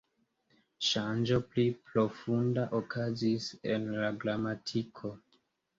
Ŝanĝo 0.87 1.37
pli 1.51 1.67
profunda 1.91 2.67
okazis 2.81 3.55
en 3.77 3.89
la 4.03 4.13
gramatiko. 4.27 5.19